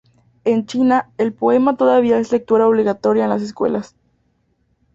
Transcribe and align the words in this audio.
En 0.45 0.65
China, 0.65 1.11
el 1.19 1.31
poema 1.31 1.77
todavía 1.77 2.17
es 2.17 2.31
lectura 2.31 2.67
obligatoria 2.67 3.23
en 3.25 3.29
las 3.29 3.43
escuelas. 3.43 3.95